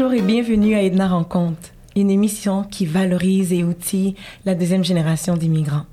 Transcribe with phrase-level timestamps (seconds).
[0.00, 5.36] Bonjour et bienvenue à Edna Rencontre, une émission qui valorise et outille la deuxième génération
[5.36, 5.86] d'immigrants.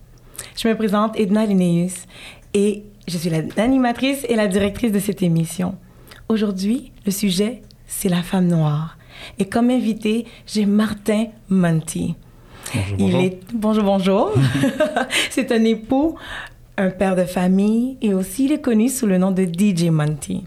[0.55, 2.05] Je me présente Edna Linnaeus
[2.53, 5.73] et je suis l'animatrice et la directrice de cette émission.
[6.29, 8.99] Aujourd'hui, le sujet, c'est la femme noire.
[9.39, 12.13] Et comme invité, j'ai Martin Monti.
[12.75, 13.09] Bonjour, bonjour.
[13.09, 13.39] Il est...
[13.55, 14.33] Bonjour, bonjour.
[15.31, 16.15] c'est un époux,
[16.77, 20.43] un père de famille et aussi il est connu sous le nom de DJ Monty.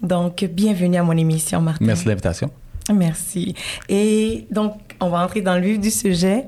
[0.00, 1.84] Donc, bienvenue à mon émission, Martin.
[1.84, 2.52] Merci de l'invitation.
[2.92, 3.54] Merci.
[3.88, 6.46] Et donc, on va entrer dans le vif du sujet.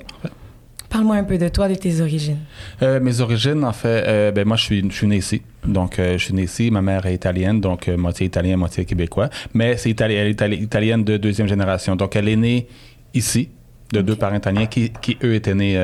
[0.89, 2.39] Parle-moi un peu de toi, de tes origines.
[2.81, 5.41] Euh, mes origines, en fait, euh, ben moi, je suis, je suis né ici.
[5.65, 6.71] Donc, euh, je suis né ici.
[6.71, 9.29] Ma mère est italienne, donc moitié italien, moitié québécois.
[9.53, 11.95] Mais c'est itali elle est itali- italienne de deuxième génération.
[11.95, 12.67] Donc, elle est née
[13.13, 13.49] ici,
[13.91, 15.77] de deux parents italiens qui, qui, eux, étaient nés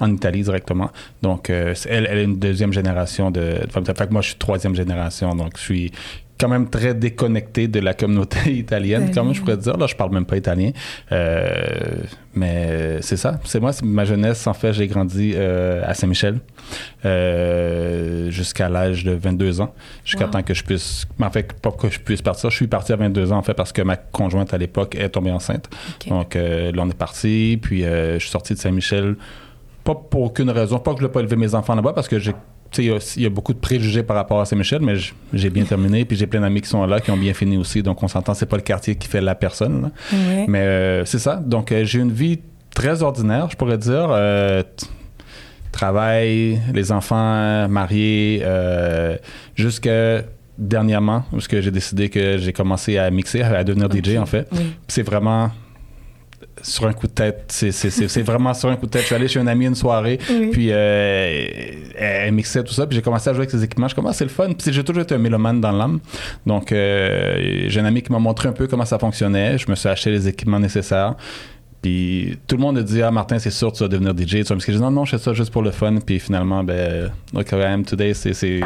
[0.00, 0.90] en Italie directement.
[1.20, 4.38] Donc, euh, elle, elle est une deuxième génération de, de fait que moi, je suis
[4.38, 5.34] troisième génération.
[5.34, 5.92] Donc, je suis
[6.38, 9.76] quand même très déconnecté de la communauté italienne, quand même, je pourrais dire.
[9.76, 10.70] Là, je parle même pas italien.
[11.12, 11.58] Euh,
[12.34, 13.38] mais c'est ça.
[13.44, 14.46] C'est moi, c'est ma jeunesse.
[14.46, 16.40] En fait, j'ai grandi euh, à Saint-Michel
[17.04, 19.72] euh, jusqu'à l'âge de 22 ans,
[20.04, 20.30] jusqu'à Wow.
[20.30, 21.06] temps que je puisse...
[21.20, 22.50] En fait, pas que je puisse partir.
[22.50, 25.10] Je suis parti à 22 ans, en fait, parce que ma conjointe, à l'époque, est
[25.10, 25.68] tombée enceinte.
[26.08, 27.58] Donc, euh, là, on est parti.
[27.62, 29.16] Puis, euh, je suis sorti de Saint-Michel.
[29.84, 30.78] Pas pour aucune raison.
[30.78, 32.32] Pas que je n'ai pas élevé mes enfants là-bas, parce que j'ai
[32.78, 34.94] il y a- il y, a beaucoup de préjugés par rapport à Saint-Michel, mais
[35.32, 36.04] j'ai bien terminé.
[36.04, 37.82] Puis j'ai plein d'amis qui sont là, qui ont bien fini aussi.
[37.82, 39.90] Donc on s'entend, c'est pas le quartier qui fait la personne.
[40.12, 40.44] Ouais.
[40.48, 41.36] Mais euh, c'est ça.
[41.36, 42.38] Donc euh, j'ai une vie
[42.74, 44.08] très ordinaire, je pourrais dire.
[44.10, 44.62] Euh,
[45.72, 48.42] travail, les enfants, mariés,
[49.56, 50.22] jusqu'à
[50.56, 54.46] dernièrement, parce que j'ai décidé que j'ai commencé à mixer, à devenir DJ en fait.
[54.52, 54.72] Oui.
[54.86, 55.50] C'est vraiment
[56.62, 57.44] sur un coup de tête.
[57.48, 59.02] C'est- vraiment sur un coup de tête.
[59.02, 60.48] Je suis allé chez un ami une soirée, Oui.
[60.52, 61.46] puis euh,
[61.96, 63.88] elle mixait tout ça, puis j'ai commencé à jouer avec ses équipements.
[63.88, 64.52] Je commence, c'est le fun.
[64.52, 66.00] Puis j'ai toujours été un mélomane dans l'âme.
[66.46, 69.58] Donc euh, j'ai un ami qui m'a montré un peu comment ça fonctionnait.
[69.58, 71.14] Je me suis acheté les équipements nécessaires.
[71.84, 74.36] Puis tout le monde a dit Ah, Martin, c'est sûr, tu vas devenir DJ.
[74.36, 75.96] Tu vas me dire, non, non, je fais ça juste pour le fun.
[76.04, 78.32] Puis finalement, ben, look I am today, c'est.
[78.32, 78.62] Je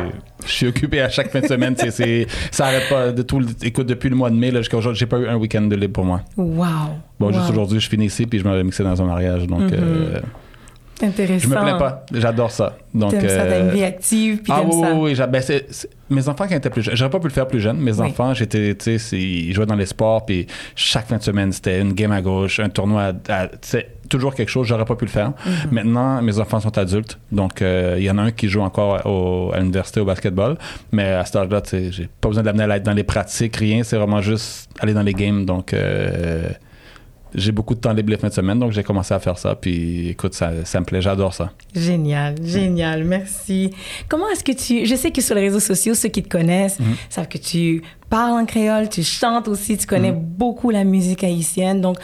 [0.46, 1.74] suis occupé à chaque fin de semaine.
[1.76, 3.10] c'est c'est- ça arrête pas.
[3.10, 5.62] De tout, écoute, depuis le mois de mai jusqu'à aujourd'hui, j'ai pas eu un week-end
[5.62, 6.20] de libre pour moi.
[6.36, 6.64] Wow.
[7.18, 9.48] Bon, juste aujourd'hui, je finis ici, puis je m'avais mixé dans un mariage.
[9.48, 9.70] Donc, Mhm.
[9.72, 10.20] euh,
[11.02, 11.38] Intéressant.
[11.44, 12.04] je me plains pas.
[12.12, 12.76] J'adore ça.
[12.94, 14.92] Donc, T'aimes ça, t'as une euh, vie active, puis ah oui, ça.
[14.94, 15.26] oui, oui.
[15.30, 15.42] ben,
[16.10, 17.76] mes enfants, quand étaient plus jeunes, j'aurais pas pu le faire plus jeune.
[17.78, 18.08] Mes Oui.
[18.08, 21.80] enfants, j'étais, tu sais, ils jouaient dans les sports, puis chaque fin de semaine, c'était
[21.80, 23.46] une game à gauche, un tournoi à,
[24.08, 25.28] toujours quelque chose, j'aurais pas pu le faire.
[25.44, 25.52] Mhm.
[25.70, 29.04] Maintenant, mes enfants sont adultes, donc euh, il y en a un qui joue encore
[29.06, 30.56] au- à l'université au basketball,
[30.92, 33.04] mais à cet âge-là, tu sais, j'ai pas besoin de l'amener à être dans les
[33.04, 36.48] pratiques, rien, c'est vraiment juste aller dans les games, donc euh,
[37.34, 39.54] j'ai beaucoup de temps libre les fins de semaine, donc j'ai commencé à faire ça,
[39.54, 41.52] puis écoute, ça, ça me plaît, j'adore ça.
[41.74, 43.70] Génial, génial, merci.
[44.08, 44.86] Comment est-ce que tu...
[44.86, 46.94] Je sais que sur les réseaux sociaux, ceux qui te connaissent Mhm.
[47.10, 50.20] savent que tu parles en créole, tu chantes aussi, tu connais Mhm.
[50.20, 51.80] beaucoup la musique haïtienne.
[51.80, 51.98] Donc,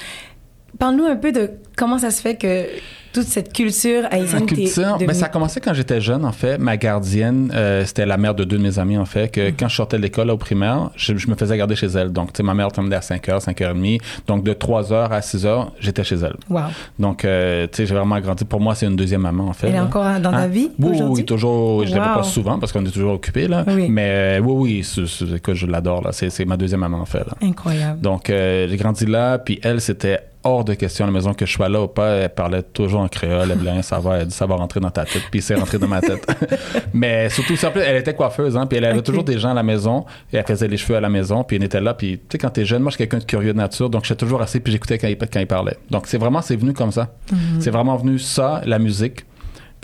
[0.79, 2.65] parle-nous un peu de comment ça se fait que
[3.13, 6.59] toute cette culture haïtienne culture, ben, devenue- ça a commencé quand j'étais jeune, en fait.
[6.59, 9.31] Ma gardienne, euh, c'était la mère de deux de mes amis, en fait, Mm.
[9.31, 12.11] que quand je sortais de l'école au primaire, je, je me faisais garder chez elle.
[12.11, 14.01] Donc, tu sais, ma mère terminait à 5h, 5h30.
[14.27, 16.35] Donc, de 3h à 6h, j'étais chez elle.
[16.51, 16.63] Wow.
[16.99, 18.45] Donc, euh, tu sais, j'ai vraiment grandi.
[18.45, 19.69] Pour moi, c'est une deuxième maman, en fait.
[19.69, 20.47] Elle est encore dans ta Hein?
[20.49, 21.87] vie Oui, oui, toujours.
[21.87, 22.15] Je ne Wow.
[22.17, 23.65] pas souvent parce qu'on est toujours occupé, là.
[23.69, 23.87] Oui.
[23.91, 26.11] Mais euh, oui, oui, c'est- c'est- écoute, je l'adore, là.
[26.11, 27.35] C'est c'est ma deuxième maman, en fait, là.
[27.43, 28.01] Incroyable.
[28.01, 31.53] Donc, j'ai grandi là, puis elle, c'était hors de question à la maison que je
[31.53, 32.11] sois là ou pas.
[32.17, 34.17] Elle parlait toujours en créole, elle voulait rien savoir.
[34.17, 36.27] Elle dit ça va rentrer dans ta tête, puis c'est rentré dans ma tête.
[36.95, 39.63] Mais surtout, ça, elle était coiffeuse, hein, puis elle avait toujours des gens à la
[39.63, 42.25] maison, et elle faisait les cheveux à la maison, puis elle était là, puis tu
[42.33, 44.43] sais, quand t'es jeune, moi, je suis quelqu'un de curieux de nature, donc j'étais toujours
[44.43, 45.77] assis, puis j'écoutais quand il, quand il parlait.
[45.91, 47.15] Donc, c'est vraiment, c'est venu comme ça.
[47.33, 47.61] Mhm.
[47.61, 49.25] C'est vraiment venu ça, la musique.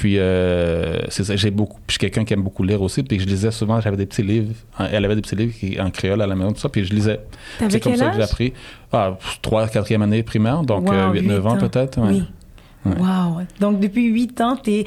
[0.01, 1.79] Puis, euh, c'est ça, j'ai beaucoup.
[1.87, 3.03] Je suis quelqu'un qui aime beaucoup lire aussi.
[3.03, 4.55] Puis, je lisais souvent, j'avais des petits livres.
[4.79, 6.71] hein, Elle avait des petits livres qui- en créole à la maison, tout ça.
[6.71, 7.21] Puis, je lisais.
[7.69, 8.53] C'est comme ça que j'ai appris.
[8.91, 12.01] Ah, 3 4e année primaire, donc Wow, 8-9 ans peut-être.
[12.01, 12.13] ouais.
[12.13, 12.23] Oui.
[12.87, 12.93] Ouais.
[12.99, 13.43] Wow.
[13.61, 14.85] Donc, depuis 8 ans, tu es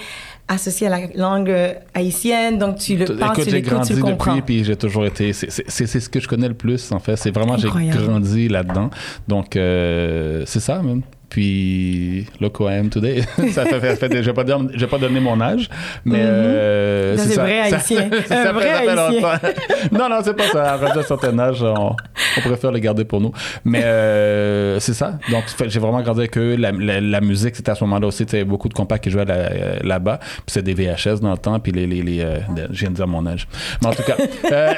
[0.47, 3.89] associé à la langue euh, haïtienne, donc tu le parles, Écoute, tu j'ai l'écoutes, grandi
[3.89, 4.35] tu le comprends.
[4.35, 5.31] depuis, puis j'ai toujours été.
[5.31, 7.15] c'est- ce que je connais le plus, en fait.
[7.17, 8.89] C'est vraiment, j'ai grandi là-dedans.
[9.27, 11.03] Donc, euh, c'est ça, même.
[11.33, 13.23] Puis, look who I am today.
[13.51, 15.67] ça fait, je vais pas dire, je vais pas donner mon âge,
[16.05, 16.23] mais Mhm.
[16.27, 18.09] euh, Ça, c'est c'est vrai haïtien.
[18.27, 19.39] ça Un vrai fait haïtien.
[19.91, 20.73] non, non, c'est pas ça.
[20.75, 21.95] À un certain âge, on,
[22.37, 23.31] on préfère les garder pour nous.
[23.65, 25.17] Mais euh, c'est ça.
[25.31, 26.55] Donc, j'ai vraiment grandi avec eux.
[26.55, 28.25] La, la- la musique, c'était à ce moment-là aussi.
[28.45, 30.19] Beaucoup de compas qui jouaient euh, là-bas.
[30.21, 31.59] Puis c'était des VHS dans le temps.
[31.59, 31.87] Puis les.
[31.87, 32.37] les, les euh,
[32.71, 33.47] je viens de dire mon âge.
[33.81, 34.17] Mais en tout cas.
[34.51, 34.73] euh,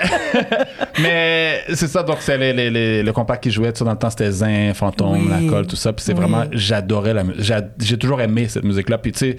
[1.02, 2.04] mais c'est ça.
[2.04, 3.74] Donc, c'est les, les, le compas qui jouait.
[3.74, 5.30] Dans le temps, c'était Zin, Fantôme, Oui.
[5.30, 5.92] La Colle, tout ça.
[5.92, 6.20] Puis c'est Oui.
[6.22, 6.45] vraiment.
[6.52, 7.44] J'adorais la musique.
[7.44, 8.98] J'a- J'ai toujours aimé cette musique-là.
[8.98, 9.38] Puis tu sais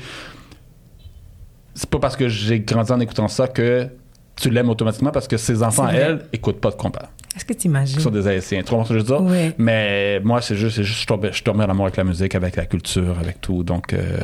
[1.74, 3.88] c'est pas parce que j'ai grandi en écoutant ça que
[4.36, 7.10] tu l'aimes automatiquement parce que ses enfants, elles, écoutent pas de compas.
[7.34, 7.96] Est-ce que tu imagines?
[7.98, 8.62] Qui sont des Haïtiens.
[8.62, 9.22] Tu comprends ce que je veux dire?
[9.22, 9.54] Ouais.
[9.58, 12.56] Mais moi, c'est juste, juste, je tombais, je tombais en amour avec la musique, avec
[12.56, 13.62] la culture, avec tout.
[13.62, 14.20] Donc, euh,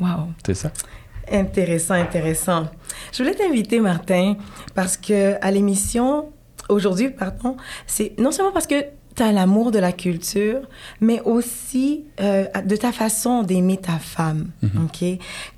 [0.00, 0.06] Wow.
[0.06, 0.26] Wow.
[0.44, 0.70] c'est ça.
[1.32, 2.66] Intéressant, intéressant.
[3.12, 4.36] Je voulais t'inviter, Martin,
[4.74, 6.28] parce que à l'émission,
[6.68, 7.56] aujourd'hui, pardon,
[7.86, 8.84] c'est non seulement parce que
[9.16, 10.60] tu as l'amour de la culture,
[11.00, 14.50] mais aussi euh, de ta façon d'aimer ta femme.
[14.62, 15.04] OK?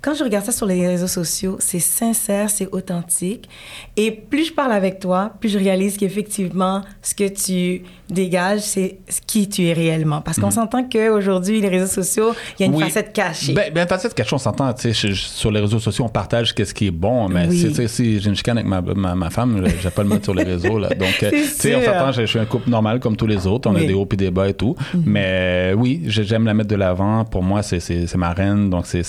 [0.01, 3.49] Quand je regarde ça sur les réseaux sociaux, c'est sincère, c'est authentique.
[3.97, 8.99] Et plus je parle avec toi, plus je réalise qu'effectivement, ce que tu dégages, c'est
[9.27, 10.21] qui tu es réellement.
[10.21, 12.83] Parce qu'on s'entend qu'aujourd'hui, les réseaux sociaux, il y a une Oui.
[12.83, 13.53] facette cachée.
[13.53, 16.91] Ben, ben facette cachée, on s'entend, sur les réseaux sociaux, on partage qu'est-ce qui est
[16.91, 17.73] bon, mais Oui.
[17.87, 20.43] si, j'ai une chicane avec ma, ma, ma femme, vais pas le mettre sur les
[20.43, 20.89] réseaux, là.
[20.89, 23.45] Donc, euh, tu sais, on s'entend, je, je suis un couple normal comme tous les
[23.47, 23.81] autres, on Oui.
[23.81, 23.85] Mhm.
[23.85, 26.69] a des hauts et des bas et tout, mais euh, oui, j'ai- j'aime la mettre
[26.69, 27.79] de l'avant, pour moi, c'est,
[28.15, 29.03] ma reine, donc c'est,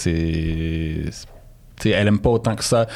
[1.84, 2.86] elle aime pas autant que ça.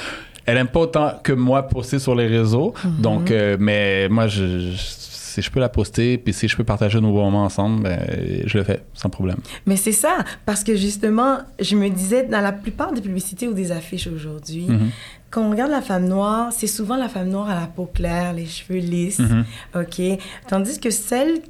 [0.46, 3.00] Elle aime pas autant que moi poster sur les réseaux, Mhm.
[3.00, 6.62] donc, euh, mais moi, je, je- si je peux la poster, puis si je peux
[6.64, 7.98] partager nos bons moments ensemble, ben,
[8.46, 9.38] je le fais, sans problème.
[9.66, 13.52] Mais c'est ça, parce que justement, je me disais, dans la plupart des publicités ou
[13.52, 14.90] des affiches aujourd'hui, Mhm.
[15.30, 18.32] quand on regarde la femme noire, c'est souvent la femme noire à la peau claire,
[18.32, 19.44] les cheveux lisses, Mhm.
[19.74, 20.00] OK?
[20.48, 21.40] Tandis que celles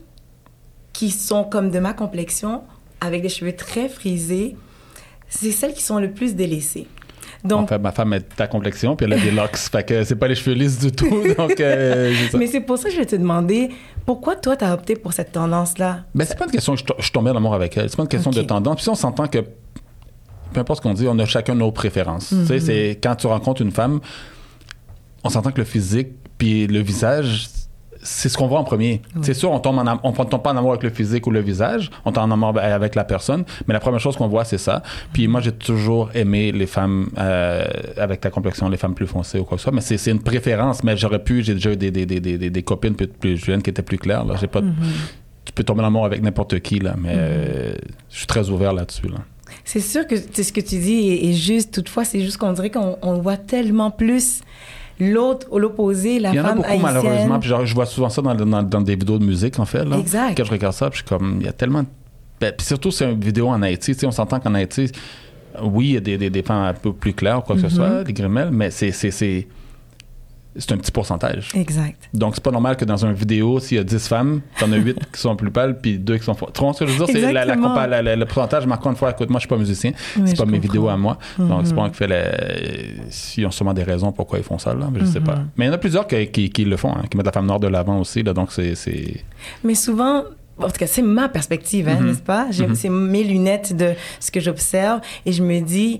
[0.94, 2.62] qui sont comme de ma complexion,
[3.00, 4.56] avec des cheveux très frisés,
[5.28, 6.86] c'est celles qui sont le plus délaissées.
[7.44, 9.56] Donc, Enfin, ma femme a ta complexion, puis elle a des locks.
[9.72, 11.22] fait que c'est pas les cheveux lisses du tout.
[11.38, 12.38] Donc, euh, ça.
[12.38, 13.70] mais c'est pour ça que je vais te demander,
[14.06, 16.04] pourquoi toi, tu as opté pour cette tendance-là?
[16.14, 17.90] Ben, c'est pas une question que je, je tombais en amour avec elle.
[17.90, 18.76] C'est pas une question de tendance.
[18.76, 19.38] Puis si on s'entend que,
[20.52, 22.28] peu importe ce qu'on dit, on a chacun nos préférences.
[22.28, 24.00] Tu sais, c'est quand tu rencontres une femme,
[25.22, 26.08] on s'entend que le physique
[26.38, 27.48] puis le visage,
[28.04, 29.00] c'est ce qu'on voit en premier.
[29.22, 31.40] C'est sûr, on tombe, en on tombe pas en amour avec le physique ou le
[31.40, 34.58] visage, on tombe en amour avec la personne, mais la première chose qu'on voit, c'est
[34.58, 34.82] ça.
[35.12, 37.64] Puis moi, j'ai toujours aimé les femmes euh,
[37.96, 40.22] avec ta complexion, les femmes plus foncées ou quoi que ce soit, mais c'est une
[40.22, 43.62] préférence, mais j'aurais pu, j'ai déjà eu des, des, des, des, copines plus, plus jeunes
[43.62, 44.24] qui étaient plus claires.
[44.24, 44.34] Là.
[44.38, 44.60] J'ai pas,
[45.44, 47.74] Tu peux tomber en amour avec n'importe qui, là, mais euh,
[48.10, 49.08] je suis très ouvert là-dessus.
[49.08, 49.18] Là.
[49.64, 51.72] C'est sûr que ce que tu dis est, est juste.
[51.72, 54.42] Toutefois, c'est juste qu'on dirait qu'on on voit tellement plus
[55.00, 56.92] l'autre, l'opposé, la Il y en a femme beaucoup, haïtienne.
[56.92, 57.38] malheureusement.
[57.40, 59.84] Puis genre, je vois souvent ça dans, dans, dans des vidéos de musique, en fait.
[59.84, 59.98] Là.
[59.98, 60.36] Exact.
[60.36, 61.82] Quand je regarde ça, puis je suis comme, il y a tellement.
[61.82, 61.88] de-
[62.40, 63.92] Ben, puis surtout, c'est une vidéo en Haïti.
[63.94, 64.90] Tu sais, on s'entend qu'en Haïti,
[65.62, 67.60] oui, il y a des, des, des femmes un peu plus claires ou quoi que
[67.62, 67.68] Mm-hmm.
[67.70, 69.46] ce soit, des grimelles, mais c'est.
[70.56, 71.48] C'est, un petit pourcentage.
[71.54, 72.08] Exact.
[72.12, 74.76] Donc, c'est pas normal que dans une vidéo, s'il y a 10 femmes, t'en as
[74.76, 76.34] 8 qui sont plus pâles, puis 2 qui sont.
[76.34, 77.14] Tu comprends ce que je veux dire?
[77.14, 77.44] C'est la,
[78.02, 79.92] la, le pourcentage, encore une fois, écoute, moi, je suis pas musicien.
[80.16, 80.60] Oui, c'est pas mes comprends.
[80.72, 81.18] vidéos à moi.
[81.38, 81.74] Donc, c'est Mhm.
[81.76, 82.22] pas moi qui fais la...
[83.36, 85.36] Ils ont sûrement des raisons pourquoi ils font ça, là, mais je sais pas.
[85.36, 85.48] Mhm.
[85.56, 87.32] Mais il y en a plusieurs qui, qui, qui le font, hein, qui mettent la
[87.32, 88.74] femme noire de l'avant aussi, là, donc c'est...
[89.62, 90.24] Mais souvent,
[90.58, 92.06] en tout cas, c'est ma perspective, hein, Mhm.
[92.06, 92.46] n'est-ce pas?
[92.46, 92.74] Mhm.
[92.74, 95.98] C'est mes lunettes de ce que j'observe et je me dis,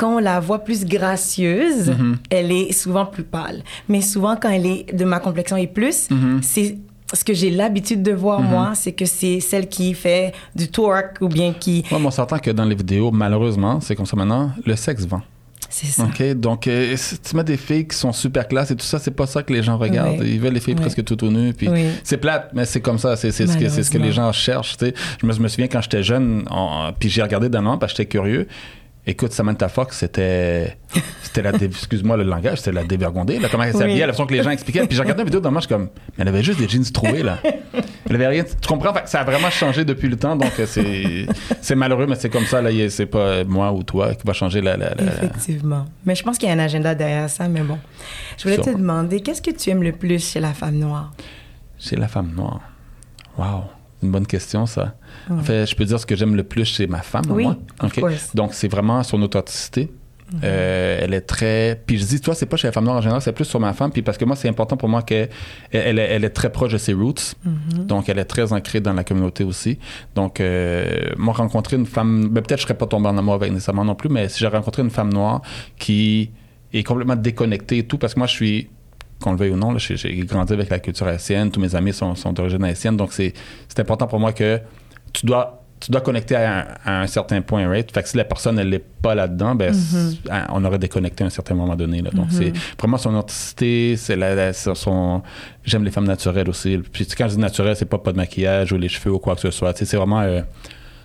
[0.00, 2.16] quand on la voit plus gracieuse, Mhm.
[2.30, 3.62] elle est souvent plus pâle.
[3.88, 6.40] Mais souvent, quand elle est de ma complexion et plus, Mhm.
[6.42, 6.78] c'est
[7.12, 11.18] ce que j'ai l'habitude de voir, moi, c'est que c'est celle qui fait du twerk
[11.20, 11.84] ou bien qui...
[11.90, 15.04] Moi, mais on s'entend que dans les vidéos, malheureusement, c'est comme ça maintenant, le sexe
[15.06, 15.22] vend.
[15.72, 16.04] C'est ça.
[16.04, 16.22] OK?
[16.34, 19.12] Donc, euh, si tu mets des filles qui sont super classe et tout ça, c'est
[19.12, 20.18] pas ça que les gens regardent.
[20.18, 20.28] Ouais.
[20.30, 20.80] Ils veulent les filles Ouais.
[20.80, 21.52] presque tout au nu.
[21.52, 21.84] Puis Oui.
[22.02, 23.14] c'est plate, mais c'est comme ça.
[23.14, 24.76] C'est ce, que- ce que les gens cherchent.
[24.78, 24.94] tu sais.
[25.20, 28.08] Je me, souviens quand j'étais jeune, on- puis j'ai regardé d'un an parce que j'étais
[28.10, 28.48] curieux.
[29.10, 30.76] Écoute, Samantha Fox, c'était.
[31.22, 31.50] C'était la.
[31.50, 33.40] dé- Excuse-moi le langage, c'était la dévergondée.
[33.40, 33.78] Là, comment elle Oui.
[33.80, 34.86] s'habillait, la façon que les gens expliquaient.
[34.86, 35.88] Puis j'ai regardé une vidéo d'un match comme.
[36.16, 37.38] Mais elle avait juste des jeans troués, là.
[38.08, 38.44] Elle avait rien.
[38.44, 38.94] Tu comprends?
[38.94, 40.36] Fait que ça a vraiment changé depuis le temps.
[40.36, 41.26] Donc, euh, c'est.
[41.60, 42.62] C'est malheureux, mais c'est comme ça.
[42.62, 44.76] Là, c'est pas moi ou toi qui va changer la.
[44.76, 45.86] la- la- Effectivement.
[46.06, 47.78] Mais je pense qu'il y a un agenda derrière ça, mais bon.
[48.38, 51.12] Je voulais te demander, qu'est-ce que tu aimes le plus chez la femme noire?
[51.80, 52.60] Chez la femme noire.
[53.36, 53.64] Wow.
[54.02, 54.94] Une bonne question, ça.
[55.30, 57.56] En fait, je peux dire ce que j'aime le plus chez ma femme, Oui, moi.
[58.34, 59.90] Donc, c'est vraiment son authenticité.
[60.44, 61.82] Euh, elle est très.
[61.84, 63.58] Puis je dis, toi, c'est pas chez la femme noire en général, c'est plus sur
[63.58, 63.90] ma femme.
[63.90, 65.28] Puis parce que moi, c'est important pour moi qu'elle
[65.72, 67.34] elle, est- elle est très proche de ses roots.
[67.86, 69.78] Donc, elle est très ancrée dans la communauté aussi.
[70.14, 72.28] Donc, euh, moi, rencontrer une femme.
[72.28, 74.38] ben, peut-être que je serais pas tombé en amour avec nécessairement non plus, mais si
[74.38, 75.42] j'ai rencontré une femme noire
[75.78, 76.30] qui
[76.72, 78.70] est complètement déconnectée et tout, parce que moi, je suis
[79.20, 81.92] qu'on le veuille ou non, là, j'ai grandi avec la culture haïtienne, tous mes amis
[81.92, 83.32] sont, sont d'origine haïtienne, donc c'est
[83.68, 84.60] c'est important pour moi que
[85.12, 87.90] tu dois tu dois connecter à un, à un certain point, right?
[87.90, 91.24] Fait que si la personne, elle n'est pas là-dedans, ben, c'est- hein, on aurait déconnecté
[91.24, 92.02] à un certain moment donné.
[92.02, 92.10] Là.
[92.10, 95.22] Donc, c'est vraiment son authenticité, c'est la, son...
[95.64, 96.76] J'aime les femmes naturelles aussi.
[96.92, 99.34] Puis quand je dis naturel, c'est pas pas de maquillage ou les cheveux ou quoi
[99.36, 99.74] que ce soit.
[99.74, 100.20] Sais, C'est vraiment...
[100.20, 100.42] euh,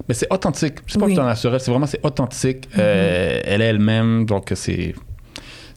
[0.09, 0.79] mais c'est authentique.
[0.87, 1.15] C'est pas Oui.
[1.15, 2.67] naturel, c'est vraiment c'est authentique.
[2.77, 4.93] Euh, elle est elle-même, donc c'est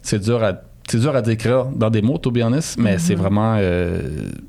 [0.01, 3.15] c'est dur à c'est dur à décrire dans des mots, to be honest, mais c'est
[3.15, 4.01] vraiment euh,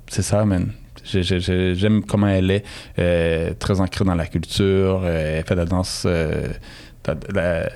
[0.09, 0.73] c'est ça, man.
[1.05, 2.65] J'ai- j'ai- j'ai- J'aime comment elle est,
[2.99, 5.01] euh, très ancrée dans la culture.
[5.05, 6.07] euh, elle fait de la danse.
[6.07, 7.69] la-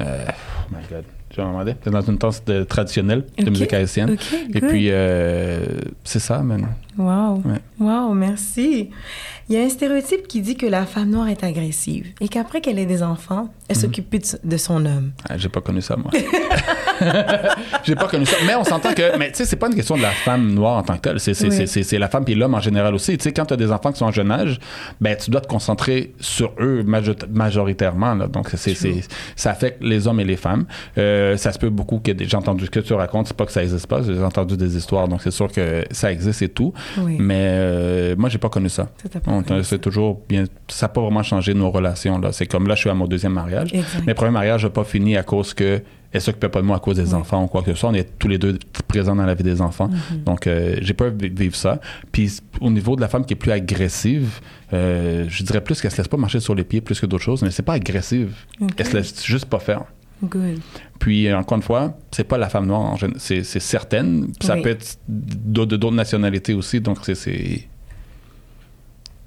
[0.00, 0.04] oh
[0.70, 1.04] my god.
[1.34, 1.74] j'ai demandé.
[1.84, 4.16] C'est dans une danse de- traditionnelle de musique haïtienne.
[4.54, 5.64] Et puis, euh,
[6.04, 6.68] c'est ça, man.
[6.98, 7.42] Wow.
[7.44, 7.60] Ouais.
[7.78, 8.90] Wow, merci.
[9.48, 12.60] Il y a un stéréotype qui dit que la femme noire est agressive et qu'après
[12.60, 13.82] qu'elle ait des enfants, elle Mhm.
[13.82, 15.12] s'occupe plus de, de son homme.
[15.28, 16.10] Ah, J'ai pas connu ça, moi.
[17.84, 18.36] J'ai pas connu ça.
[18.46, 19.16] Mais on s'entend que.
[19.18, 21.20] Mais tu sais, c'est pas une question de la femme noire en tant que telle.
[21.20, 21.98] C'est Oui.
[21.98, 23.16] la femme puis l'homme en général aussi.
[23.18, 24.58] Tu sais, quand tu as des enfants qui sont en jeune âge,
[25.00, 28.14] ben, tu dois te concentrer sur eux majo- majoritairement.
[28.14, 28.26] Là.
[28.26, 28.74] Donc, c'est
[29.36, 30.64] ça affecte les hommes et les femmes.
[30.98, 33.46] Euh, ça se peut beaucoup que des- j'ai entendu ce que tu racontes, c'est pas
[33.46, 34.02] que ça existe pas.
[34.02, 35.08] J'ai entendu des histoires.
[35.08, 36.72] Donc, c'est sûr que ça existe et tout.
[36.98, 37.16] Oui.
[37.18, 38.88] Mais euh, moi, j'ai pas connu ça.
[39.62, 40.44] C'est toujours bien.
[40.68, 42.18] Ça n'a pas vraiment changé nos relations.
[42.18, 42.32] là.
[42.32, 43.72] C'est comme là, je suis à mon deuxième mariage.
[43.72, 44.06] Exact.
[44.06, 46.80] Mes premiers mariages n'ont pas fini à cause que elle s'occupait pas de moi à
[46.80, 47.90] cause des enfants ou quoi que ce soit?
[47.90, 49.88] On est tous les deux présents dans la vie des enfants.
[49.88, 50.22] Mhm.
[50.24, 51.80] Donc, euh, j'ai pas vi- vivre ça.
[52.12, 54.40] Puis, au niveau de la femme qui est plus agressive,
[54.72, 57.22] euh, je dirais plus qu'elle se laisse pas marcher sur les pieds plus que d'autres
[57.24, 58.34] choses, mais c'est pas agressive.
[58.60, 58.70] Ok.
[58.76, 59.84] Elle se laisse juste pas faire.
[60.22, 60.58] Good.
[60.98, 64.26] Puis, euh, encore une fois, c'est pas la femme noire, en c'est c'est certaine.
[64.38, 64.62] Puis Ça Oui.
[64.62, 67.68] peut être d'autres- de d'autres nationalités aussi, donc c'est- c'est.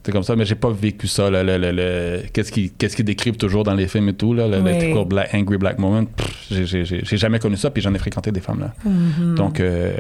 [0.06, 1.30] C'est comme ça, mais j'ai pas vécu ça.
[1.30, 4.34] là, le- le- le- Qu'est-ce qu'ils qu'est-ce qu'ils décrivent toujours dans les films et tout,
[4.34, 5.06] là, le, Oui.
[5.06, 6.04] black- angry black moment.
[6.52, 6.84] j'ai-
[7.18, 8.74] jamais connu ça, puis j'en ai fréquenté des femmes là.
[8.86, 9.36] Mhm.
[9.36, 9.94] Donc, euh,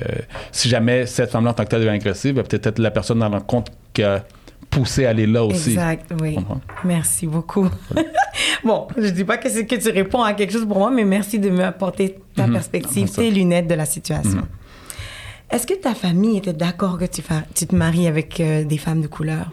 [0.52, 3.30] si jamais cette femme-là en tant que telle devient agressive, ben, peut-être la personne dans
[3.30, 4.26] le compte qui a
[4.70, 5.70] poussé à aller là aussi.
[5.72, 6.36] Exact, oui.
[6.36, 6.60] Comprends?
[6.84, 7.70] Merci beaucoup.
[8.66, 11.06] bon, je dis pas que c'est que tu réponds à quelque chose pour moi, mais
[11.06, 12.54] merci de m'apporter ta Mhm.
[12.54, 14.40] perspective, tes lunettes de la situation.
[14.42, 14.46] Mhm.
[15.52, 17.22] Est-ce que ta famille était d'accord que tu
[17.68, 19.52] te maries avec euh, des femmes de couleur?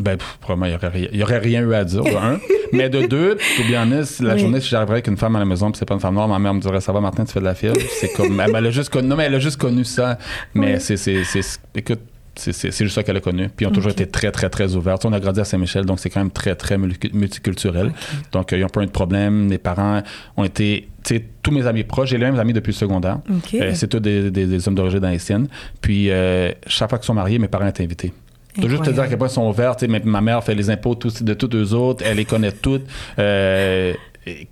[0.00, 2.38] Ben, pff, probablement, il n'y aurait, rien- aurait eu à dire, de un.
[2.72, 4.40] Mais de deux, to be honest, la Oui.
[4.40, 6.28] journée, si j'arriverais avec une femme à la maison, puis c'est pas une femme noire,
[6.28, 7.76] ma mère me dirait, ça va, Martin, tu fais de la fièvre.
[7.98, 10.18] C'est comme, elle, elle a juste connu, non, mais elle a juste connu ça.
[10.54, 10.80] Mais Oui.
[10.80, 11.40] c'est, c'est, c'est,
[11.74, 12.00] écoute,
[12.36, 13.48] c'est, c'est, c'est juste ça qu'elle a connu.
[13.48, 14.98] Puis ils ont toujours été très, très, très ouverts.
[14.98, 17.92] Tu sais, on a grandi à Saint-Michel, donc c'est quand même très, très multi- multiculturel.
[18.32, 19.48] Donc, euh, ils n'ont pas eu de problème.
[19.50, 20.02] Les parents
[20.36, 23.18] ont été, tu sais, tous mes amis proches, j'ai les mêmes amis depuis le secondaire.
[23.30, 23.54] OK.
[23.54, 25.48] Euh, c'est tous des, des- des hommes d'origine haïtienne.
[25.80, 28.12] Puis, euh, chaque fois qu'ils sont mariés, mes parents étaient invités.
[28.58, 29.76] Je veux juste te dire à quel point ils sont ouverts.
[29.76, 32.02] tu sais, mais ma mère fait les impôts tous- de toutes eux autres.
[32.04, 32.84] Elle les connaît toutes.
[33.18, 33.94] Euh,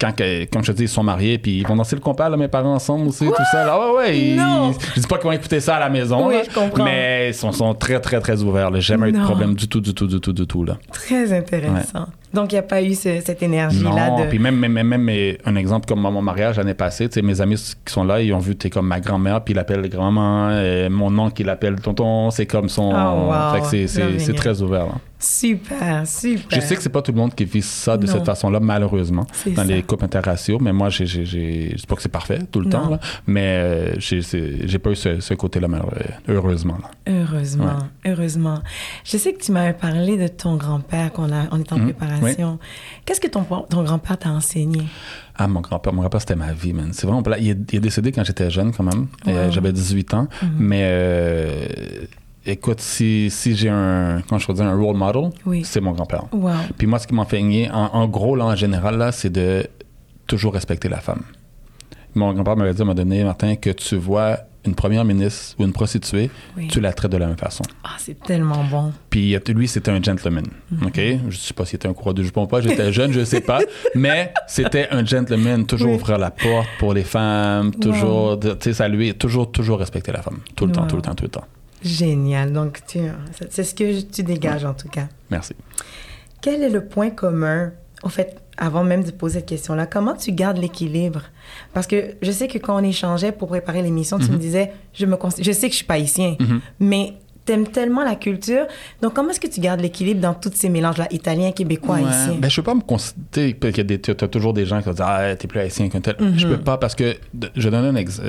[0.01, 0.13] quand,
[0.53, 2.49] comme je te dis, ils sont mariés, puis ils vont danser le compas, là, mes
[2.49, 3.65] parents ensemble aussi, tout ça.
[3.65, 3.73] là.
[3.79, 4.19] Ah ouais, ouais.
[4.19, 4.41] ils-
[4.95, 6.85] je dis pas qu'ils vont écouter ça à la maison, Oui, là, je comprends.
[6.85, 8.71] mais ils sont, sont très, très, très ouverts.
[8.71, 8.81] là.
[8.81, 10.65] J'ai jamais eu de problème du tout, du tout, du tout, du tout.
[10.65, 10.77] Là.
[10.93, 12.07] Très intéressant.
[12.35, 14.25] Donc, il n'y a pas eu ce- cette énergie-là Non, de...
[14.29, 15.09] puis même, même, même,
[15.47, 18.39] un exemple comme mon mariage l'année passée, tu mes amis qui sont là, ils ont
[18.39, 22.31] vu, t'es comme ma grand-mère, puis ils l'appellent grand-maman, et mon oncle, il l'appelle tonton,
[22.31, 22.93] c'est comme son...
[22.93, 23.63] Oh, wow.
[23.71, 24.87] Que c'est- très ouvert.
[24.87, 24.93] là.
[25.19, 26.61] Super, super.
[26.61, 28.13] Je sais que c'est pas tout le monde qui vit ça de Non.
[28.13, 29.65] cette façon-là, malheureusement, dans ça.
[29.65, 32.71] les couples interraciaux, mais moi, j'ai, je dis pas que c'est parfait tout le Non.
[32.71, 35.69] temps, là, mais euh, j'ai, pas eu ce, ce côté-là,
[36.29, 36.79] heureusement.
[36.83, 36.91] là.
[37.13, 38.59] Heureusement, heureusement.
[39.05, 41.93] Je sais que tu m'avais parlé de ton grand-père qu'on a, on est en Mhm,
[41.95, 42.59] préparation.
[43.05, 44.83] Qu'est-ce que ton, ton grand-père t'a enseigné?
[45.37, 46.91] Ah, mon grand-père, mon grand-père, c'était ma vie, man.
[46.93, 47.23] C'est vraiment.
[47.39, 49.07] Il est, il est décédé quand j'étais jeune, quand même.
[49.27, 49.33] Wow.
[49.33, 50.29] Euh, j'avais 18 ans.
[50.43, 50.51] Mhm.
[50.59, 51.67] Mais euh,
[52.47, 55.65] écoute, si, si j'ai un, quand je dire un role model, Oui.
[55.65, 56.25] c'est mon grand-père.
[56.33, 56.51] Wow.
[56.79, 59.67] Puis moi, ce qui m'a enseigné, en, en gros, là, en général, là, c'est de
[60.27, 61.23] toujours respecter la femme.
[62.15, 65.55] Mon grand-père m'avait dit à un moment donné, Martin, que tu vois une première ministre
[65.61, 66.67] ou une prostituée, Oui.
[66.67, 67.63] tu la traites de la même façon.
[67.85, 68.93] Ah, c'est tellement bon.
[69.11, 70.45] Puis lui, c'était un gentleman.
[70.73, 70.87] Mhm.
[70.89, 71.01] OK?
[71.29, 73.41] Je sais pas s'il était un coureur de jupon ou pas, j'étais jeune, je sais
[73.43, 73.61] pas.
[73.95, 75.95] Mais c'était un gentleman, toujours Oui.
[75.97, 80.39] ouvrir la porte pour les femmes, toujours, tu sais, saluer, toujours, toujours respecter la femme.
[80.57, 81.45] Tout le temps, tout le temps, tout le temps.
[81.83, 82.53] Génial.
[82.53, 82.99] Donc, tu,
[83.51, 85.09] c'est ce que tu dégages en tout cas.
[85.31, 85.55] Merci.
[86.41, 90.33] Quel est le point commun, au fait, avant même de poser cette question-là, comment tu
[90.33, 91.23] gardes l'équilibre?
[91.75, 95.07] Parce que je sais que quand on échangeait pour préparer l'émission, tu me disais, je,
[95.07, 96.61] me je sais que je suis pas haïtien, Mhm.
[96.81, 97.15] mais
[97.47, 98.67] t'aimes tellement la culture.
[99.01, 102.03] Donc, comment est-ce que tu gardes l'équilibre dans tous ces mélanges-là, italien, québécois, Ouais.
[102.05, 102.37] haïtien?
[102.39, 103.55] Ben, je peux pas me considérer.
[103.55, 105.49] Parce qu'il y a des, t'as t'as toujours des gens qui vont dire Ah, t'es
[105.49, 106.17] plus haïtien qu'un tel.
[106.21, 106.39] Mhm.
[106.39, 107.15] Je peux pas parce que.
[107.55, 108.21] Je donne un ex-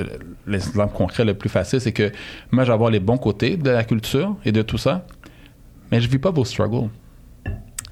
[0.46, 2.10] l'exemple concret le plus facile c'est que
[2.50, 5.04] moi, avoir les bons côtés de la culture et de tout ça,
[5.90, 6.88] mais je vis pas vos struggles.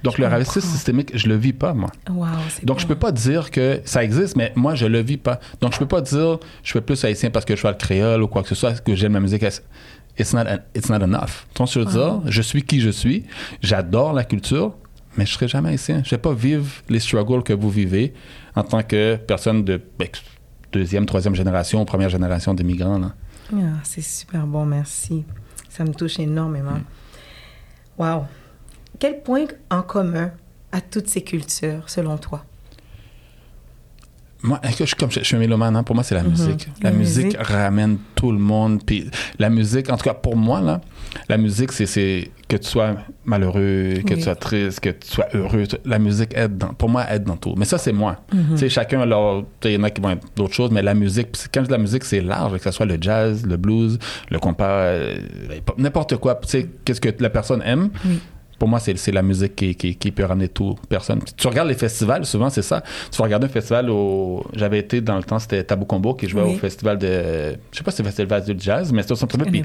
[0.04, 1.90] Donc, Je le racisme systémique, je le vis pas, moi.
[2.08, 2.80] Wow, c'est Donc, bon.
[2.82, 5.40] je peux pas dire que ça existe, mais moi, je le vis pas.
[5.60, 8.22] Donc, je peux pas dire je fais plus haïtien parce que je fais le créole
[8.22, 9.44] ou quoi que ce soit, que j'aime la musique.
[10.18, 10.44] It's not,
[10.74, 11.46] it's not enough.
[11.54, 12.22] Tu ce que je veux dire?
[12.26, 13.24] Je suis qui je suis.
[13.60, 14.74] J'adore la culture,
[15.16, 16.02] mais je serai jamais haïtien.
[16.04, 18.14] Je vais pas vivre les struggles que vous vivez
[18.54, 20.08] en tant que personne de ben,
[20.72, 23.00] deuxième, troisième génération, première génération d'immigrants.
[23.52, 25.24] Ah, c'est super bon, merci.
[25.68, 26.78] Ça me touche énormément.
[27.98, 28.24] Wow.
[28.98, 30.32] Quel point en commun
[30.72, 32.44] à toutes ces cultures, selon toi?
[34.42, 35.82] Moi, je, suis comme je, suis un mélomane, hein?
[35.82, 36.68] pour moi, c'est la musique.
[36.82, 37.40] La, La musique, musique.
[37.40, 38.82] ramène tout le monde.
[38.84, 40.80] Puis la musique, en tout cas pour moi, là,
[41.28, 44.18] la musique, c'est- que tu sois malheureux, que Oui.
[44.18, 45.64] tu sois triste, que tu sois heureux.
[45.84, 47.54] La musique aide, dans, pour moi, aide dans tout.
[47.56, 48.18] Mais ça, c'est moi.
[48.32, 48.50] Mhm.
[48.52, 50.94] Tu sais, chacun, alors, il y en a qui vont être d'autres choses, mais la
[50.94, 53.98] musique, quand je dis la musique, c'est large, que ce soit le jazz, le blues,
[54.30, 55.16] le compas, euh,
[55.76, 56.36] n'importe quoi.
[56.36, 57.90] Tu sais, qu'est-ce que la personne aime.
[58.04, 58.20] Oui.
[58.58, 61.20] Pour moi, c'est la musique qui, qui, qui peut ramener tout, personne.
[61.36, 62.82] Tu regardes les festivals, souvent, c'est ça.
[63.10, 64.44] Tu vas regarder un festival au.
[64.54, 66.54] J'avais été dans le temps, c'était Tabou Combo qui jouait Oui.
[66.54, 67.56] au festival de.
[67.72, 69.64] Je sais pas si c'était le festival du jazz, mais c'était au centre Je Puis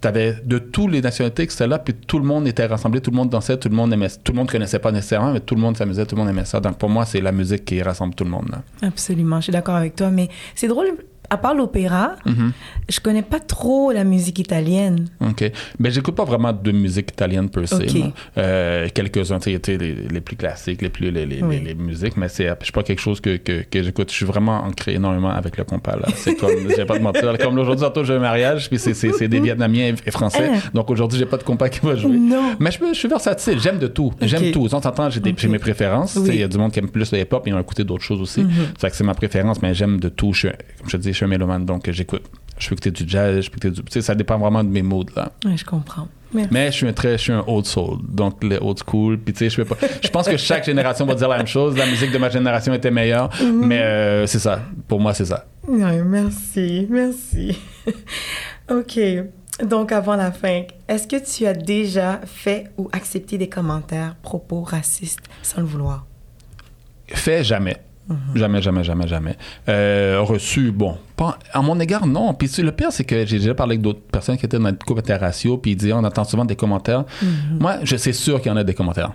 [0.00, 3.10] t'avais de toutes les nationalités qui étaient là, puis tout le monde était rassemblé, tout
[3.10, 4.08] le monde dansait, tout le monde aimait.
[4.22, 6.44] Tout le monde connaissait pas nécessairement, mais tout le monde s'amusait, tout le monde aimait
[6.44, 6.60] ça.
[6.60, 8.48] Donc pour moi, c'est la musique qui rassemble tout le monde.
[8.50, 8.62] Là.
[8.86, 10.10] Absolument, je suis d'accord avec toi.
[10.10, 10.86] Mais c'est drôle,
[11.30, 12.52] à part l'opéra, Mhm.
[12.88, 15.06] je connais pas trop la musique italienne.
[15.20, 15.50] OK.
[15.78, 17.74] Mais j'écoute pas vraiment de musique italienne per se.
[18.38, 21.60] Euh, Quelques-uns, tu sais, les, les plus classiques, les plus les, les, Oui.
[21.64, 24.10] les- musiques, mais c'est pas quelque chose que, que, que j'écoute.
[24.10, 25.96] Je suis vraiment ancré énormément avec le compas.
[25.96, 26.08] là.
[26.16, 27.36] C'est comme, je vais pas te mentir.
[27.38, 30.48] Comme aujourd'hui, tantôt, j'ai un mariage, puis c'est- des Vietnamiens et Français.
[30.52, 30.58] Hein?
[30.74, 32.16] Donc aujourd'hui, j'ai pas de compas qui va jouer.
[32.16, 32.56] Non.
[32.58, 34.12] Mais je, je suis versatile, j'aime de tout.
[34.22, 34.68] J'aime tout.
[34.68, 35.38] S'entend, j'ai des- Ok.
[35.38, 36.16] j'ai mes préférences.
[36.16, 36.30] Oui.
[36.32, 37.84] Il y a du monde qui aime plus le hip-hop, il y a un côté
[37.84, 38.40] d'autres choses aussi.
[38.42, 38.50] Mhm.
[38.78, 40.32] C'est que c'est ma préférence, mais j'aime de tout.
[40.32, 42.22] Je comme je te dis, suis un mélomane, donc j'écoute.
[42.58, 43.82] Je peux écouter du jazz, je peux écouter du.
[43.84, 45.30] Tu sais, ça dépend vraiment de mes moods, là.
[45.44, 46.08] Ouais, je comprends.
[46.34, 46.48] Merci.
[46.52, 49.16] Mais je suis un très, je suis un old soul, donc le old school.
[49.18, 49.86] Puis tu sais, je peux pas.
[50.02, 51.76] Je pense que chaque génération va dire la même chose.
[51.78, 53.64] La musique de ma génération était meilleure, Mhm.
[53.66, 54.60] mais euh, c'est ça.
[54.88, 55.46] Pour moi, c'est ça.
[55.68, 57.56] Ouais, merci, merci.
[58.70, 58.98] ok.
[59.64, 64.60] Donc, avant la fin, est-ce que tu as déjà fait ou accepté des commentaires, propos
[64.62, 66.06] racistes sans le vouloir?
[67.08, 67.76] Fait jamais.
[68.08, 68.16] Mhm.
[68.36, 69.36] Jamais, jamais, jamais, jamais.
[69.68, 72.32] Euh, reçu, bon, pas, à mon égard, non.
[72.34, 74.84] Puis le pire, c'est que j'ai déjà parlé avec d'autres personnes qui étaient dans notre
[74.86, 77.04] couple interratio, puis ils disaient, on entend souvent des commentaires.
[77.22, 77.58] Mhm.
[77.60, 79.12] Moi, je sais sûr qu'il y en a des commentaires.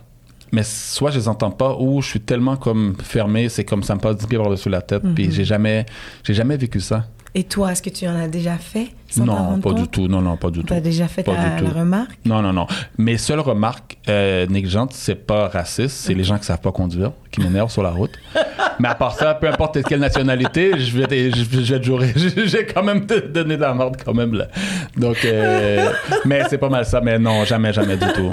[0.51, 3.95] Mais soit je les entends pas, ou je suis tellement comme fermé, c'est comme ça
[3.95, 5.31] me passe 10 pieds par-dessus la tête, puis Mhm.
[5.31, 5.85] j'ai jamais,
[6.23, 7.05] j'ai jamais vécu ça.
[7.35, 9.81] Et toi, est-ce que tu en as déjà fait sans non, pas compte?
[9.81, 10.07] du tout.
[10.07, 10.73] Non, non, pas du Tu tout.
[10.75, 12.19] as déjà fait Pas ta, du la remarque?
[12.25, 12.67] Non, non, non.
[12.99, 17.11] Mes seules remarques euh, négligentes, c'est pas raciste, c'est les gens qui savent pas conduire,
[17.31, 18.11] qui m'énervent sur la route.
[18.79, 22.13] Mais à part ça, peu importe quelle nationalité, je vais, te- jurer,
[22.45, 24.47] j'ai quand même donné de la merde quand même là.
[24.97, 25.89] Donc, euh,
[26.25, 27.01] mais c'est pas mal ça.
[27.01, 28.31] Mais non, jamais, jamais du tout.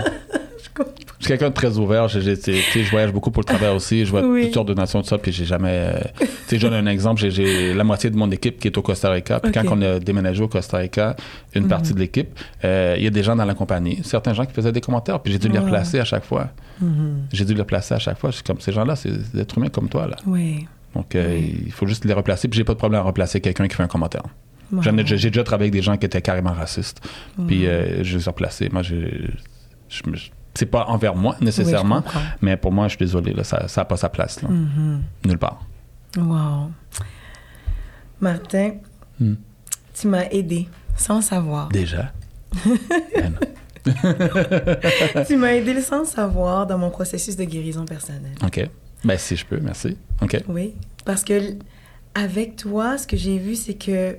[0.62, 0.92] Je comprends.
[1.18, 2.08] Je suis quelqu'un de très ouvert.
[2.08, 4.04] Je, je voyage beaucoup pour le travail aussi.
[4.04, 4.44] Je vois Oui.
[4.46, 5.18] toutes sortes de nations, tout ça.
[5.18, 5.70] Puis j'ai jamais.
[5.70, 7.20] euh, tu sais, je donne un exemple.
[7.28, 9.40] J'ai, la moitié de mon équipe qui est au Costa Rica.
[9.40, 11.16] Puis quand on a déménagé au Costa Rica,
[11.54, 12.28] une partie de l'équipe,
[12.64, 15.20] euh, il y a des gens dans la compagnie, certains gens qui faisaient des commentaires.
[15.20, 16.48] Puis j'ai dû les replacer à chaque fois.
[16.80, 17.22] Mhm.
[17.32, 18.30] J'ai dû les replacer à chaque fois.
[18.32, 20.06] C'est comme ces gens-là, c'est des êtres humains comme toi.
[20.08, 20.16] là.
[20.26, 20.66] Oui.
[20.94, 21.62] Donc euh, Oui.
[21.66, 22.48] il faut juste les replacer.
[22.48, 24.24] Puis j'ai pas de problème à replacer quelqu'un qui fait un commentaire.
[24.72, 24.82] Wow.
[25.04, 27.00] J'ai déjà travaillé avec des gens qui étaient carrément racistes.
[27.46, 27.66] Puis Mhm.
[27.66, 28.68] euh, je les ai replacés.
[28.72, 28.94] Moi, je
[30.06, 30.16] me-
[30.60, 32.04] c'est pas envers moi nécessairement.
[32.42, 34.42] Mais pour moi, je suis désolé, là, ça n'a pas sa place.
[34.42, 34.48] Là.
[34.50, 35.02] Mhm.
[35.26, 35.64] Nulle part.
[36.16, 36.70] Wow.
[38.20, 38.72] Martin,
[39.18, 39.34] Hmm.
[39.94, 41.68] tu m'as aidé sans savoir.
[41.68, 42.12] Déjà?
[43.84, 48.34] Ben tu m'as aidé sans savoir dans mon processus de guérison personnelle.
[48.44, 48.68] OK.
[49.04, 49.96] Ben, si je peux, merci.
[50.20, 50.42] OK.
[50.48, 50.74] Oui,
[51.06, 51.54] parce que
[52.14, 54.16] avec toi, ce que j'ai vu, c'est que...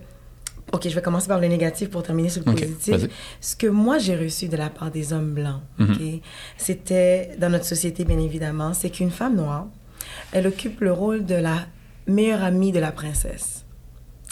[0.74, 2.96] Ok, je vais commencer par le négatif pour terminer sur le positif.
[3.42, 6.20] Ce que moi, j'ai reçu de la part des hommes blancs, Mhm.
[6.58, 9.68] c'était, dans notre société, bien évidemment, c'est qu'une femme noire,
[10.32, 11.66] elle occupe le rôle de la
[12.08, 13.66] meilleure amie de la princesse.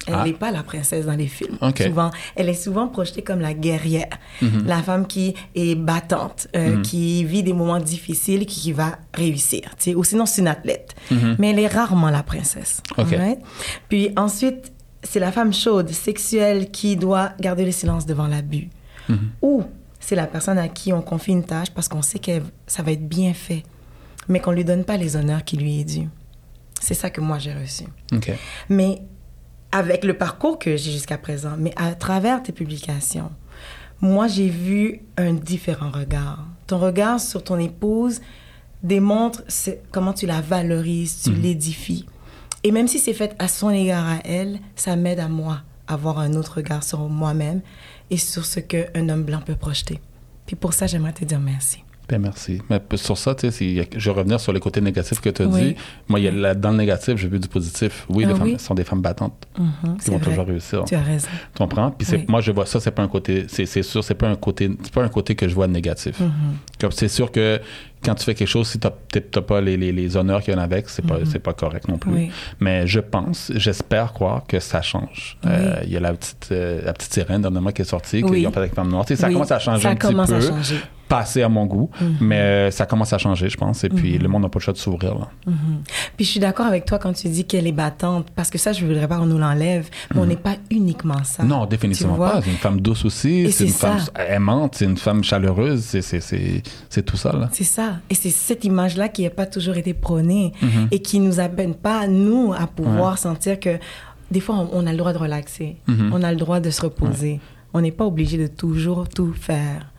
[0.08, 0.24] Elle Ah.
[0.24, 1.58] n'est pas la princesse dans les films.
[1.78, 4.08] Souvent, elle est souvent projetée comme la guerrière,
[4.42, 4.66] Mhm.
[4.66, 6.82] la femme qui est battante, euh, Mhm.
[6.84, 9.64] qui vit des moments difficiles, qui, qui va réussir.
[9.78, 9.96] tu sais.
[9.96, 10.96] Ou sinon, c'est une athlète.
[11.38, 12.82] Mais elle est rarement la princesse.
[13.90, 14.72] Puis ensuite,
[15.04, 18.70] c'est la femme chaude, sexuelle, qui doit garder le silence devant l'abus.
[19.08, 19.32] Mhm.
[19.42, 19.64] Ou
[20.00, 22.92] c'est la personne à qui on confie une tâche parce qu'on sait que ça va
[22.92, 23.64] être bien fait,
[24.28, 26.08] mais qu'on lui donne pas les honneurs qui lui est dû.
[26.80, 27.86] C'est ça que moi j'ai reçu.
[28.70, 29.02] Mais
[29.72, 33.32] avec le parcours que j'ai jusqu'à présent, mais à travers tes publications,
[34.02, 36.46] moi j'ai vu un différent regard.
[36.68, 38.22] Ton regard sur ton épouse
[38.82, 39.44] démontre
[39.92, 42.06] comment tu la valorises, tu l'édifies.
[42.64, 45.94] Et même si c'est fait à son égard à elle, ça m'aide à moi à
[45.94, 47.62] avoir un autre regard sur moi-même
[48.10, 50.00] et sur ce qu'un homme blanc peut projeter.
[50.46, 51.84] Puis pour ça, j'aimerais te dire merci.
[52.10, 52.60] Ben, merci.
[52.70, 55.46] Mais sur ça, tu sais, je vais revenir sur le côté négatif que tu as
[55.46, 55.62] Oui.
[55.62, 55.76] dit.
[56.08, 58.06] Moi, il y a dans le négatif, j'ai vu du positif.
[58.10, 60.30] Oui, Ah les femmes sont des femmes battantes Mhm, qui c'est vont vrai.
[60.30, 60.84] toujours réussir.
[60.86, 61.28] Tu as raison.
[61.54, 61.92] Tu comprends?
[61.92, 62.26] Puis c'est- Oui.
[62.28, 64.70] moi, je vois ça, c'est pas un côté, c'est c'est sûr, c'est pas un côté,
[64.82, 66.20] c'est pas un côté que je vois négatif.
[66.20, 66.32] Mhm.
[66.82, 67.62] Comme c'est sûr que
[68.04, 68.90] quand tu fais quelque chose, si t'as
[69.42, 71.88] pas les, les, les honneurs qu'il y en a avec, c'est pas, c'est pas correct
[71.90, 72.12] non plus.
[72.12, 72.32] Oui.
[72.60, 75.38] Mais je pense, j'espère croire que ça change.
[75.46, 78.48] Euh, Il y a la petite, euh, la petite sirène dernièrement qui est sortie, qu'ils
[78.48, 79.06] ont fait avec Femme Noire.
[79.06, 80.36] Tu sais, ça commence à changer ça un petit commence peu.
[80.38, 80.78] à changer.
[81.10, 81.90] Pas assez à mon goût,
[82.22, 83.84] mais euh, ça commence à changer, je pense.
[83.84, 85.16] Et puis, le monde n'a pas le choix de s'ouvrir.
[85.16, 85.28] là.
[86.16, 88.72] Puis je suis d'accord avec toi quand tu dis qu'elle est battante, parce que ça,
[88.74, 91.44] je voudrais pas qu'on nous l'enlève, mais on n'est pas uniquement ça.
[91.44, 92.42] Non, définitivement pas.
[92.44, 93.52] C'est une femme douce aussi.
[93.52, 93.98] C'est une ça.
[93.98, 94.76] femme aimante.
[94.76, 95.82] C'est une femme chaleureuse.
[95.82, 97.50] C'est- tout ça.
[97.52, 97.98] C'est ça.
[98.10, 100.54] Et c'est cette image-là qui n'a pas toujours été prônée
[100.92, 103.80] et qui nous amène pas, nous, à pouvoir sentir que
[104.30, 105.78] des fois, on, on a le droit de relaxer.
[105.88, 107.40] On a le droit de se reposer.
[107.74, 109.92] On n'est pas obligé de toujours tout faire.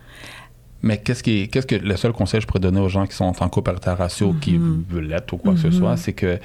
[0.82, 3.06] Mais qu'est-ce qui est- qu'est-ce que le seul conseil que je pourrais donner aux gens
[3.06, 4.82] qui sont en couple ratio, qui Mm-hmm.
[4.90, 6.38] veulent l'être ou quoi que ce soit, c'est que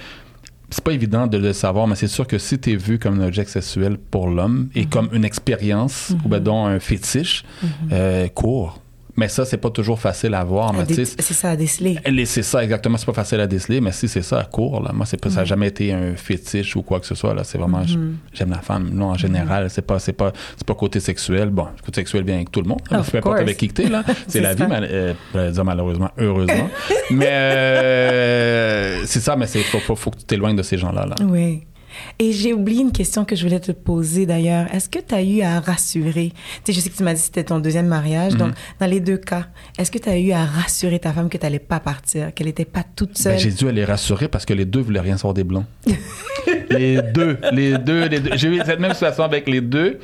[0.69, 3.21] c'est pas évident de le savoir, mais c'est sûr que si tu es vu comme
[3.21, 4.79] un objet sexuel pour l'homme Mm-hmm.
[4.79, 7.43] et comme une expérience ou ben donc un fétiche,
[7.91, 8.81] euh, cours.
[9.17, 10.73] Mais ça, c'est pas toujours facile à voir.
[11.19, 11.97] C'est ça à déceler.
[12.25, 12.97] C'est ça, exactement.
[12.97, 14.91] C'est pas facile à déceler, mais si c'est ça, à court, là.
[14.93, 17.43] Moi, c'est pas, ça n'a jamais été un fétiche ou quoi que ce soit, là.
[17.45, 17.97] C'est vraiment, j-
[18.33, 18.89] j'aime la femme.
[18.91, 21.49] Non, en général, c'est pas, c'est pas, c'est pas côté sexuel.
[21.49, 22.81] Bon, le côté sexuel vient avec tout le monde.
[22.91, 24.03] Of Peu importe avec qui que là.
[24.27, 26.69] C'est la vie, mal- euh, dire malheureusement, heureusement.
[27.11, 31.05] mais, euh, c'est ça, mais c'est, faut, faut, faut que tu t'éloignes de ces gens-là,
[31.05, 31.15] là.
[31.23, 31.63] Oui.
[32.19, 34.73] Et j'ai oublié une question que je voulais te poser d'ailleurs.
[34.73, 36.31] Est-ce que tu as eu à rassurer?
[36.63, 38.33] Tu sais, je sais que tu m'as dit que c'était ton deuxième mariage.
[38.33, 38.39] Mhm.
[38.39, 41.37] Donc, dans les deux cas, est-ce que tu as eu à rassurer ta femme que
[41.37, 43.33] tu n'allais pas partir, qu'elle n'était pas toute seule?
[43.33, 45.65] Ben, j'ai dû les rassurer parce que les deux voulaient rien savoir des blancs.
[46.69, 48.31] les deux, les deux, les deux.
[48.35, 49.99] J'ai eu cette même situation avec les deux.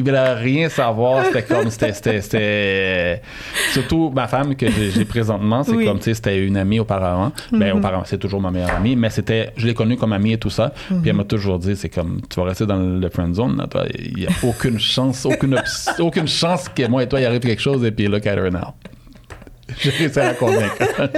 [0.00, 1.26] Ils voulaient rien savoir.
[1.26, 3.22] C'était comme, c'était, c'était, c'était-
[3.72, 5.84] Surtout ma femme que j'ai, présentement, c'est Oui.
[5.84, 7.32] comme, tu sais, c'était une amie auparavant.
[7.52, 10.38] Ben, auparavant, c'est toujours ma meilleure amie, mais c'était, je l'ai connue comme amie et
[10.38, 10.72] tout ça.
[10.88, 13.66] Puis elle m'a toujours dit, c'est comme, tu vas rester dans le friend zone, là,
[13.66, 13.84] toi.
[13.98, 15.60] Il n'y a aucune chance, aucune,
[15.98, 18.50] aucune chance que moi et toi, il arrive quelque chose et puis look at her
[18.50, 18.72] now.
[19.80, 20.76] J'ai réussi à la convaincre.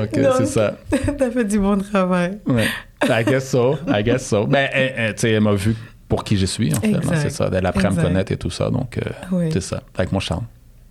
[0.00, 0.74] Donc, euh, c'est ça.
[1.18, 2.38] T'as fait du bon travail.
[2.46, 2.66] Ouais.
[3.08, 3.78] I guess so.
[3.88, 4.46] I guess so.
[4.46, 5.74] Ben, tu sais, elle m'a vu
[6.14, 6.90] pour qui je suis, en fait.
[6.94, 7.16] Exact.
[7.22, 7.50] C'est ça.
[7.52, 8.70] Elle apprend à me connaître et tout ça.
[8.70, 9.00] Donc, euh,
[9.32, 9.50] Oui.
[9.52, 9.82] c'est ça.
[9.96, 10.44] Avec mon charme.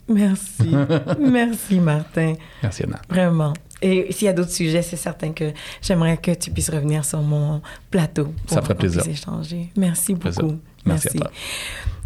[0.09, 0.75] Merci.
[1.19, 2.33] Merci, Martin.
[2.62, 2.99] Merci, Anna.
[3.09, 3.53] Vraiment.
[3.81, 7.21] Et s'il y a d'autres sujets, c'est certain que j'aimerais que tu puisses revenir sur
[7.21, 8.25] mon plateau.
[8.45, 9.07] Pour Ça ferait plaisir.
[9.07, 9.69] échanger.
[9.77, 10.43] Merci Plaisir.
[10.43, 10.59] beaucoup.
[10.86, 11.31] Merci à toi.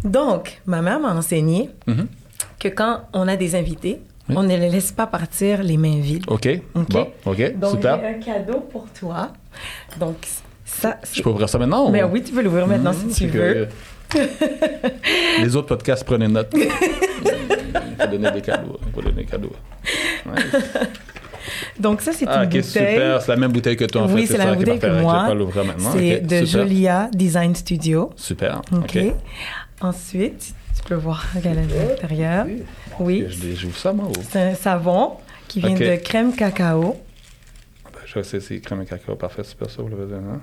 [0.04, 2.06] Donc, ma mère m'a enseigné Mhm.
[2.60, 4.34] que quand on a des invités, Oui.
[4.38, 6.24] on ne les laisse pas partir les mains vides.
[6.28, 6.48] OK.
[6.76, 6.88] OK?
[6.92, 7.58] Bon, OK.
[7.58, 9.32] Donc, j'ai un cadeau pour toi.
[9.98, 10.16] Donc,
[10.68, 11.90] ça, Je peux ouvrir ça maintenant?
[11.90, 13.68] Mais ou- oui, tu peux l'ouvrir maintenant Mhm, si tu c'est veux.
[14.10, 14.18] que-
[15.42, 16.52] Les autres podcasts, prenez note.
[16.54, 16.68] Il
[18.00, 18.78] faut donner des cadeaux.
[18.86, 19.52] Il faut donner des cadeaux.
[20.26, 20.32] Ouais.
[21.80, 22.62] Donc, ça, c'est Ah, une OK, bouteille.
[22.62, 23.22] super.
[23.22, 24.14] C'est la même bouteille que toi, en fait.
[24.14, 25.26] oui, c'est la même bouteille que moi.
[25.28, 25.92] Je.
[25.98, 26.62] C'est de super.
[26.62, 28.10] Jolia Design Studio.
[28.16, 28.62] Super.
[28.72, 28.98] OK.
[29.80, 32.46] Ensuite, tu peux voir regarde à l'intérieur.
[33.00, 33.24] Oui.
[33.28, 34.08] Je l'ai- J'ouvre ça, moi.
[34.30, 35.12] C'est un savon
[35.46, 36.96] qui vient de crème cacao.
[38.14, 39.14] Ben, Je sais, c'est crème et cacao.
[39.16, 40.40] Parfait, super ça, vous l'avez dit, hein?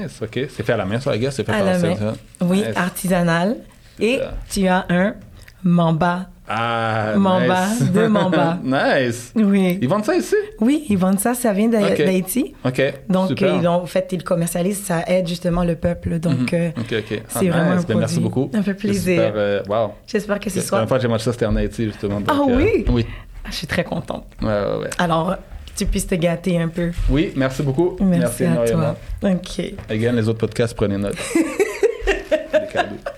[0.00, 0.30] Nice, OK.
[0.48, 1.34] C'est fait à la main, ça, I guess.
[1.36, 1.54] C'est fait Mm-hmm.
[1.54, 1.96] À par la main.
[1.96, 2.14] ça.
[2.42, 2.76] Oui, Nice.
[2.76, 3.56] artisanal.
[4.00, 4.20] Et
[4.50, 5.14] tu as un
[5.62, 6.26] mamba.
[6.46, 7.90] Ah, Mamba, nice.
[7.90, 8.58] deux mambas.
[8.64, 9.32] nice.
[9.34, 9.78] Oui.
[9.80, 10.34] Ils vendent ça ici?
[10.60, 11.32] Oui, ils vendent ça.
[11.32, 11.96] Ça vient OK.
[11.96, 12.54] d'Haïti.
[12.66, 13.54] OK, Donc, super.
[13.54, 14.82] ils ont, en fait, ils le commercialisent.
[14.82, 16.18] Ça aide justement le peuple.
[16.18, 16.58] Donc, Mhm.
[16.60, 16.94] euh, OK.
[17.10, 17.86] Ah, c'est vraiment un nice.
[17.86, 18.28] Ben, merci produit.
[18.42, 18.50] beaucoup.
[18.52, 19.32] Ça fait C'est plaisir.
[19.34, 19.92] euh, wow.
[20.06, 20.70] j'espère que ce La soit...
[20.78, 22.20] dernière fois que j'ai mangé ça, c'était en Haïti, justement.
[22.20, 22.84] donc, Ah euh, oui?
[22.90, 23.06] Oui.
[23.42, 24.26] Ah, Je suis très contente.
[24.42, 24.90] Ouais, ouais, ouais.
[24.98, 25.36] Alors,
[25.76, 26.90] tu puisses te gâter un peu.
[27.08, 27.96] Oui, merci beaucoup.
[28.00, 28.94] Merci, à énormément.
[29.20, 29.30] toi.
[29.32, 29.74] OK.
[29.88, 31.16] Again, les autres podcasts, prenez note.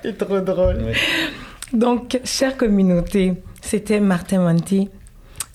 [0.03, 0.85] C'est trop drôle.
[0.87, 0.93] Oui.
[1.73, 4.89] Donc, chère communauté, c'était Martin Monti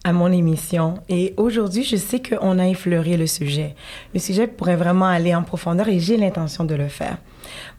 [0.03, 0.95] à mon émission.
[1.09, 3.75] Et aujourd'hui, je sais qu'on a effleuré le sujet.
[4.13, 7.17] Le sujet pourrait vraiment aller en profondeur et j'ai l'intention de le faire.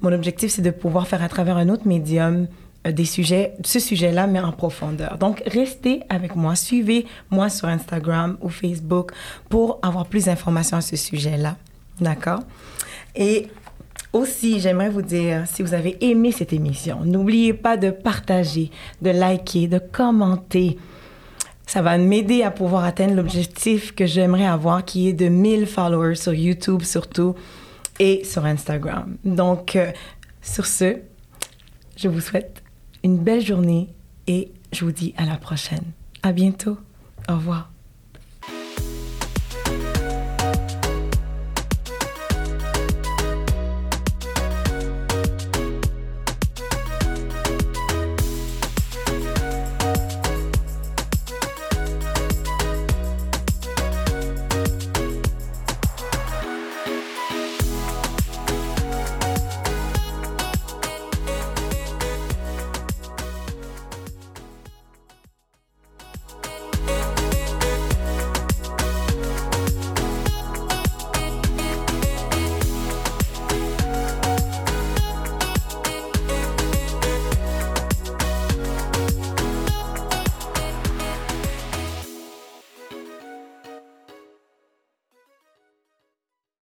[0.01, 2.47] Mon objectif, c'est de pouvoir faire à travers un autre médium
[2.91, 5.19] des sujets, ce sujet-là, mais en profondeur.
[5.19, 9.13] Donc, restez avec moi, suivez-moi sur Instagram ou Facebook
[9.49, 11.57] pour avoir plus d'informations à ce sujet-là.
[12.01, 12.41] D'accord?
[13.15, 13.49] Et
[14.13, 19.11] aussi, j'aimerais vous dire, si vous avez aimé cette émission, n'oubliez pas de partager, de
[19.11, 20.77] liker, de commenter.
[21.67, 26.17] Ça va m'aider à pouvoir atteindre l'objectif que j'aimerais avoir, qui est de 1000 followers
[26.17, 27.35] sur YouTube surtout
[27.99, 29.17] et sur Instagram.
[29.25, 29.93] Donc, euh,
[30.43, 30.97] sur ce,
[31.97, 32.62] je vous souhaite
[33.05, 33.89] une belle journée
[34.27, 35.85] et je vous dis à la prochaine.
[36.23, 36.79] À bientôt.
[37.29, 37.72] Au revoir.